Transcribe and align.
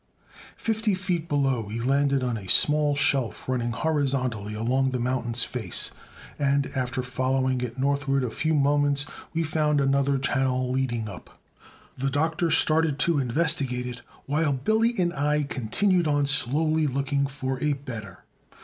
Fifty 0.57 0.95
feet 0.95 1.29
below 1.29 1.61
we 1.61 1.79
landed 1.79 2.23
on 2.23 2.35
a 2.35 2.49
small 2.49 2.95
shelf 2.95 3.47
running 3.47 3.69
horizontally 3.69 4.55
along 4.55 4.89
the 4.89 4.99
mountain's 4.99 5.43
face, 5.43 5.91
and, 6.39 6.65
after 6.75 7.03
following 7.03 7.61
it 7.61 7.77
northward 7.77 8.23
a 8.23 8.31
few 8.31 8.55
moments, 8.55 9.05
we 9.31 9.43
found 9.43 9.79
another 9.79 10.17
channel 10.17 10.71
leading 10.71 11.07
up. 11.07 11.39
The 11.99 12.09
Doctor 12.09 12.49
started 12.49 12.97
to 12.97 13.19
investigate 13.19 13.85
it, 13.85 14.01
while 14.25 14.53
Billy 14.53 14.95
and 14.97 15.13
I 15.13 15.43
continued 15.43 16.07
on 16.07 16.25
slowly 16.25 16.87
looking 16.87 17.27
for 17.27 17.61
a 17.63 17.73
better. 17.73 18.23